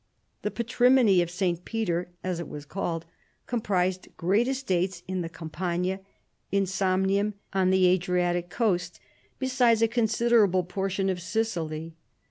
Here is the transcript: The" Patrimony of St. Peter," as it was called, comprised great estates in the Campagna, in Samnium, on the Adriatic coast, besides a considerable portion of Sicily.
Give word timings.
The" 0.41 0.49
Patrimony 0.59 1.21
of 1.21 1.29
St. 1.29 1.63
Peter," 1.63 2.09
as 2.23 2.39
it 2.39 2.47
was 2.47 2.65
called, 2.65 3.05
comprised 3.45 4.07
great 4.17 4.47
estates 4.47 5.03
in 5.07 5.21
the 5.21 5.29
Campagna, 5.29 5.99
in 6.51 6.63
Samnium, 6.65 7.35
on 7.53 7.69
the 7.69 7.85
Adriatic 7.85 8.49
coast, 8.49 8.99
besides 9.37 9.83
a 9.83 9.87
considerable 9.87 10.63
portion 10.63 11.07
of 11.07 11.21
Sicily. 11.21 11.93